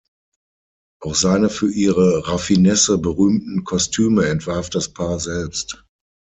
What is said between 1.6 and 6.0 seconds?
ihre Raffinesse berühmten Kostüme entwarf das Paar selbst.